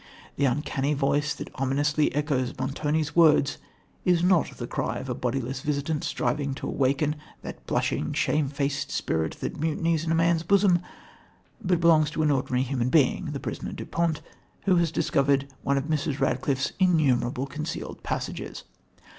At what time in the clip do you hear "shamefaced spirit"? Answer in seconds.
8.11-9.37